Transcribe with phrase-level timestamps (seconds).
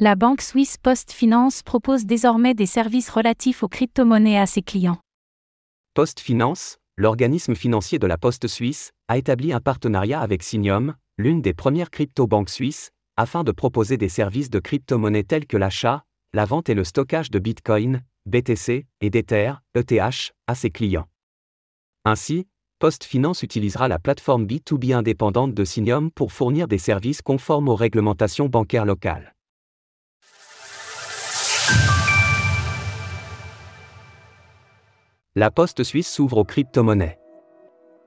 [0.00, 5.00] La banque suisse PostFinance propose désormais des services relatifs aux crypto-monnaies à ses clients.
[5.94, 11.52] PostFinance, l'organisme financier de la Poste suisse, a établi un partenariat avec Signium, l'une des
[11.52, 16.68] premières crypto-banques suisses, afin de proposer des services de crypto-monnaies tels que l'achat, la vente
[16.68, 21.08] et le stockage de Bitcoin, BTC et d'Ether, ETH, à ses clients.
[22.04, 22.46] Ainsi,
[22.78, 28.46] PostFinance utilisera la plateforme B2B indépendante de Signium pour fournir des services conformes aux réglementations
[28.46, 29.34] bancaires locales.
[35.38, 37.16] La Poste suisse s'ouvre aux crypto-monnaies.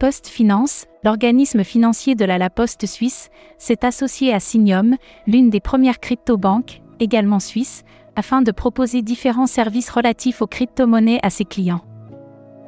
[0.00, 4.96] PostFinance, l'organisme financier de la La Poste suisse, s'est associé à Signium,
[5.28, 7.84] l'une des premières crypto-banques, également suisse,
[8.16, 11.84] afin de proposer différents services relatifs aux crypto-monnaies à ses clients.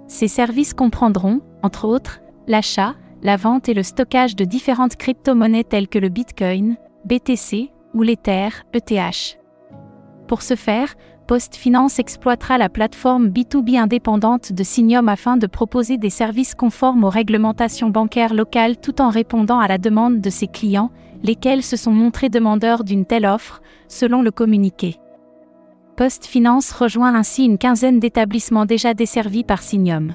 [0.06, 5.88] Ces services comprendront, entre autres, l'achat, la vente et le stockage de différentes crypto-monnaies telles
[5.88, 9.40] que le Bitcoin, BTC ou l'Ether, ETH.
[10.28, 10.94] Pour ce faire,
[11.26, 17.10] PostFinance exploitera la plateforme B2B indépendante de Signium afin de proposer des services conformes aux
[17.10, 20.90] réglementations bancaires locales tout en répondant à la demande de ses clients,
[21.22, 24.96] lesquels se sont montrés demandeurs d'une telle offre, selon le communiqué.
[25.96, 30.14] PostFinance rejoint ainsi une quinzaine d'établissements déjà desservis par Signium.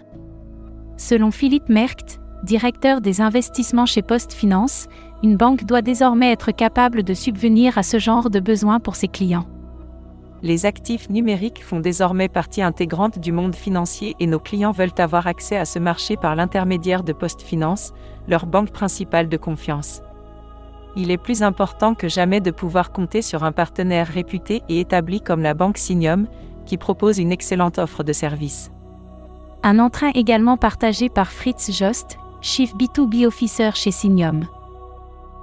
[0.98, 4.88] Selon Philippe Merkt, directeur des investissements chez PostFinance,
[5.24, 9.08] une banque doit désormais être capable de subvenir à ce genre de besoins pour ses
[9.08, 9.48] clients.
[10.42, 15.28] Les actifs numériques font désormais partie intégrante du monde financier et nos clients veulent avoir
[15.28, 17.94] accès à ce marché par l'intermédiaire de PostFinance,
[18.28, 20.02] leur banque principale de confiance.
[20.96, 25.22] Il est plus important que jamais de pouvoir compter sur un partenaire réputé et établi
[25.22, 26.28] comme la banque Signium,
[26.66, 28.72] qui propose une excellente offre de services.
[29.62, 34.46] Un entrain également partagé par Fritz Jost, Chief B2B Officer chez Signium.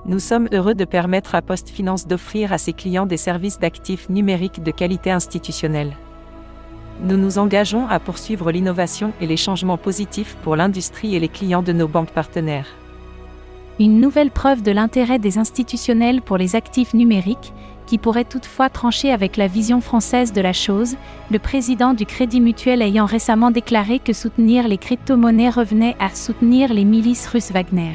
[0.08, 4.62] Nous sommes heureux de permettre à PostFinance d'offrir à ses clients des services d'actifs numériques
[4.62, 5.96] de qualité institutionnelle.
[7.02, 11.62] Nous nous engageons à poursuivre l'innovation et les changements positifs pour l'industrie et les clients
[11.62, 12.68] de nos banques partenaires.
[13.80, 17.52] Une nouvelle preuve de l'intérêt des institutionnels pour les actifs numériques,
[17.88, 20.96] qui pourrait toutefois trancher avec la vision française de la chose,
[21.32, 26.72] le président du Crédit Mutuel ayant récemment déclaré que soutenir les crypto-monnaies revenait à soutenir
[26.72, 27.94] les milices russes Wagner.